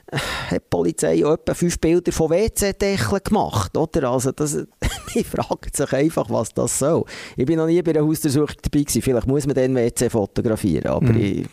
hat 0.11 0.61
die 0.61 0.65
Polizei 0.69 1.25
auch 1.25 1.33
etwa 1.33 1.53
fünf 1.53 1.79
Bilder 1.79 2.11
von 2.11 2.29
WC-Deckeln 2.29 3.21
gemacht, 3.23 3.75
oder? 3.77 4.11
Also 4.11 4.31
das, 4.31 4.55
ich 5.15 5.25
frage 5.25 5.69
sich 5.73 5.93
einfach, 5.93 6.29
was 6.29 6.53
das 6.53 6.79
soll. 6.79 7.05
Ich 7.35 7.45
bin 7.45 7.57
noch 7.57 7.67
nie 7.67 7.81
bei 7.81 7.91
einer 7.91 8.05
Hausdurchsuchung 8.05 8.55
dabei 8.61 8.83
gewesen. 8.83 9.01
Vielleicht 9.01 9.27
muss 9.27 9.45
man 9.45 9.55
den 9.55 9.75
WC 9.75 10.09
fotografieren, 10.09 10.87
aber 10.87 11.11
mhm. 11.11 11.21
ich, 11.21 11.47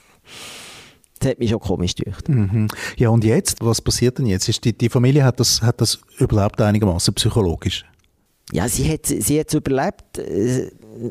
das 1.18 1.30
hat 1.30 1.38
mich 1.38 1.50
schon 1.50 1.60
komisch 1.60 1.94
gedacht. 1.94 2.28
Mhm. 2.28 2.68
Ja, 2.96 3.08
und 3.10 3.24
jetzt? 3.24 3.58
Was 3.60 3.80
passiert 3.80 4.18
denn 4.18 4.26
jetzt? 4.26 4.48
Ist 4.48 4.64
die, 4.64 4.76
die 4.76 4.88
Familie 4.88 5.24
hat 5.24 5.40
das, 5.40 5.62
hat 5.62 5.80
das 5.80 6.00
überlebt 6.18 6.60
einigermaßen 6.60 7.14
psychologisch? 7.14 7.84
Ja, 8.52 8.68
sie 8.68 8.90
hat 8.92 9.06
sie 9.06 9.40
hat's 9.40 9.54
überlebt. 9.54 10.18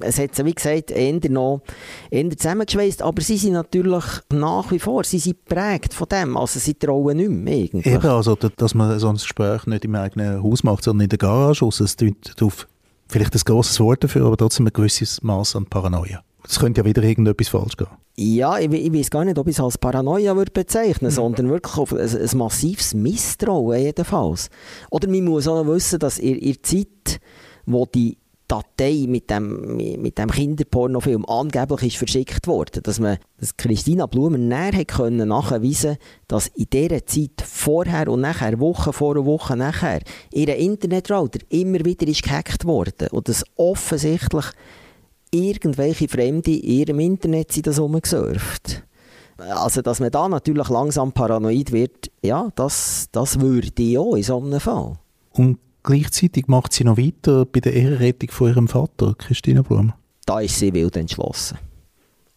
Es 0.01 0.19
hat 0.19 0.45
wie 0.45 0.53
gesagt, 0.53 0.91
eher 0.91 1.19
noch 1.29 1.61
eher 2.09 2.29
zusammengeschweißt. 2.29 3.01
Aber 3.01 3.21
sie 3.21 3.37
sind 3.37 3.53
natürlich 3.53 4.03
nach 4.31 4.71
wie 4.71 4.79
vor, 4.79 5.03
sie 5.03 5.19
sind 5.19 5.37
geprägt 5.47 5.93
von 5.93 6.07
dem. 6.09 6.37
Also 6.37 6.59
sie 6.59 6.73
trauen 6.73 7.17
nicht 7.17 7.29
mehr 7.29 7.55
eigentlich. 7.55 7.85
Eben, 7.85 8.07
also, 8.07 8.35
dass 8.35 8.73
man 8.73 8.99
so 8.99 9.09
ein 9.09 9.15
Gespräch 9.15 9.65
nicht 9.65 9.85
im 9.85 9.95
eigenen 9.95 10.43
Haus 10.43 10.63
macht, 10.63 10.83
sondern 10.83 11.05
in 11.05 11.09
der 11.09 11.19
Garage. 11.19 11.65
Also, 11.65 11.83
es 11.83 11.95
tut 11.95 12.41
auf 12.41 12.67
vielleicht 13.07 13.35
ein 13.35 13.41
grosses 13.45 13.79
Wort 13.79 14.03
dafür, 14.03 14.25
aber 14.25 14.37
trotzdem 14.37 14.67
ein 14.67 14.73
gewisses 14.73 15.21
Maß 15.21 15.55
an 15.55 15.65
Paranoia. 15.65 16.23
Es 16.47 16.59
könnte 16.59 16.81
ja 16.81 16.85
wieder 16.85 17.03
irgendetwas 17.03 17.49
falsch 17.49 17.77
gehen. 17.77 17.87
Ja, 18.17 18.57
ich, 18.57 18.71
ich 18.71 18.93
weiß 18.93 19.09
gar 19.09 19.25
nicht, 19.25 19.37
ob 19.37 19.47
ich 19.47 19.55
es 19.55 19.59
als 19.59 19.77
Paranoia 19.77 20.35
würde 20.35 20.51
bezeichnen 20.51 21.01
würde, 21.01 21.05
mhm. 21.05 21.15
sondern 21.15 21.49
wirklich 21.49 21.77
auf 21.77 21.93
ein, 21.93 21.99
ein, 21.99 22.37
massives 22.37 22.93
Misstrauen 22.93 23.79
jedenfalls. 23.79 24.49
Oder 24.89 25.07
man 25.07 25.23
muss 25.23 25.47
auch 25.47 25.65
wissen, 25.67 25.99
dass 25.99 26.19
in, 26.19 26.35
in 26.35 26.53
der 26.53 26.63
Zeit, 26.63 27.21
wo 27.65 27.85
die 27.85 28.17
Datei 28.51 29.05
mit 29.07 29.29
dem, 29.29 29.77
mit 29.77 30.17
dem 30.17 30.29
Kinderpornofilm 30.29 31.25
angeblich 31.25 31.93
ist 31.93 31.97
verschickt 31.97 32.47
wurde, 32.47 32.81
dass 32.81 32.99
man, 32.99 33.17
dass 33.39 33.55
Christina 33.55 34.07
Blumer 34.07 34.37
näher 34.37 34.83
können 34.83 35.29
nachweisen 35.29 35.95
dass 36.27 36.47
in 36.47 36.67
dieser 36.71 37.05
Zeit 37.05 37.41
vorher 37.45 38.09
und 38.09 38.19
nachher, 38.19 38.59
Woche 38.59 38.91
vor 38.91 39.15
und 39.15 39.25
Woche 39.25 39.55
nachher, 39.55 40.01
ihr 40.33 40.53
Internetrouter 40.53 41.39
immer 41.47 41.85
wieder 41.85 42.05
ist 42.07 42.23
gehackt 42.23 42.65
worden 42.65 43.07
und 43.11 43.29
dass 43.29 43.45
offensichtlich 43.55 44.45
irgendwelche 45.31 46.09
Fremde 46.09 46.51
in 46.51 46.63
ihrem 46.63 46.99
Internet 46.99 47.53
sind 47.53 47.67
das 47.67 47.79
rumgesurft. 47.79 48.83
Also, 49.37 49.81
dass 49.81 50.01
man 50.01 50.11
da 50.11 50.27
natürlich 50.27 50.67
langsam 50.67 51.13
paranoid 51.13 51.71
wird, 51.71 52.11
ja, 52.21 52.49
das, 52.55 53.07
das 53.13 53.39
würde 53.39 53.71
ich 53.81 53.97
auch 53.97 54.15
in 54.15 54.23
so 54.23 54.37
einem 54.39 54.59
Fall. 54.59 54.97
Und 55.31 55.57
gleichzeitig 55.83 56.47
macht 56.47 56.73
sie 56.73 56.83
noch 56.83 56.97
weiter 56.97 57.45
bei 57.45 57.59
der 57.59 57.73
Ehrenrettung 57.73 58.29
von 58.31 58.49
ihrem 58.49 58.67
Vater, 58.67 59.13
Christina 59.17 59.61
Blum. 59.61 59.93
Da 60.25 60.39
ist 60.39 60.57
sie 60.57 60.73
wild 60.73 60.95
entschlossen. 60.97 61.57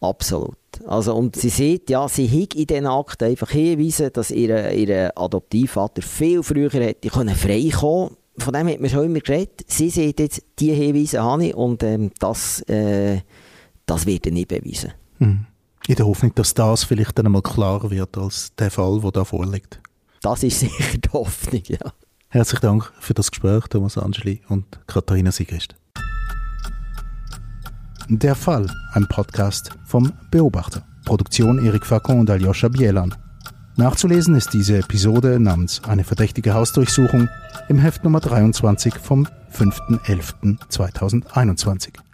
Absolut. 0.01 0.57
Also, 0.85 1.15
und 1.15 1.35
sie 1.35 1.49
sieht, 1.49 1.89
ja, 1.89 2.07
sie 2.07 2.27
hat 2.27 2.53
in 2.53 2.67
diesen 2.67 2.85
Akten 2.85 3.25
einfach 3.25 3.49
hinweisen, 3.49 4.09
dass 4.13 4.29
ihr, 4.31 4.71
ihr 4.71 5.11
Adoptivvater 5.17 6.01
viel 6.01 6.43
früher 6.43 6.69
hätte 6.69 7.09
frei 7.09 7.69
kommen 7.73 8.15
von 8.37 8.53
dem 8.53 8.67
hat 8.67 8.79
man 8.79 8.89
schon 8.89 9.05
immer 9.05 9.19
geredet. 9.19 9.63
Sie 9.67 9.89
sieht 9.89 10.19
jetzt, 10.19 10.43
die 10.59 10.73
Hinweise 10.73 11.23
habe 11.23 11.45
ich 11.45 11.55
und 11.55 11.83
ähm, 11.83 12.11
das, 12.19 12.61
äh, 12.63 13.21
das 13.85 14.05
wird 14.05 14.25
nicht 14.25 14.47
beweisen. 14.47 14.93
Mhm. 15.19 15.45
In 15.87 15.95
der 15.95 16.07
Hoffnung, 16.07 16.33
dass 16.35 16.53
das 16.53 16.83
vielleicht 16.83 17.17
dann 17.17 17.27
einmal 17.27 17.43
klarer 17.43 17.91
wird 17.91 18.17
als 18.17 18.53
der 18.55 18.71
Fall, 18.71 18.99
der 19.01 19.11
da 19.11 19.23
vorliegt. 19.23 19.79
Das 20.21 20.43
ist 20.43 20.59
sicher 20.61 20.97
die 20.97 21.09
Hoffnung, 21.09 21.61
ja. 21.67 21.93
Herzlichen 22.35 22.63
Dank 22.63 22.91
für 22.99 23.13
das 23.13 23.31
Gespräch, 23.31 23.63
Thomas 23.69 23.97
Angeli 23.97 24.41
und 24.49 24.65
Katharina 24.87 25.31
Sigrist. 25.31 25.77
Der 28.09 28.35
Fall, 28.35 28.69
ein 28.91 29.07
Podcast 29.07 29.69
vom 29.85 30.11
Beobachter. 30.31 30.83
Produktion 31.05 31.65
Erik 31.65 31.85
Facon 31.85 32.19
und 32.19 32.29
Aljoscha 32.29 32.67
Bielan. 32.67 33.15
Nachzulesen 33.77 34.35
ist 34.35 34.53
diese 34.53 34.79
Episode 34.79 35.39
namens 35.39 35.81
Eine 35.85 36.03
verdächtige 36.03 36.53
Hausdurchsuchung 36.53 37.29
im 37.69 37.79
Heft 37.79 38.03
Nummer 38.03 38.19
23 38.19 38.95
vom 38.95 39.29
5.11.2021. 39.53 42.04